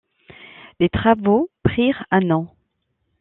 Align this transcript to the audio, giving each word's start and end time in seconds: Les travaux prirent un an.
Les 0.79 0.89
travaux 0.89 1.51
prirent 1.63 2.07
un 2.09 2.31
an. 2.31 2.51